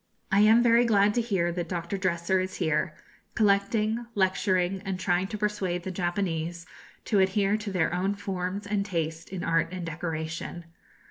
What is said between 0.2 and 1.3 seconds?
I am very glad to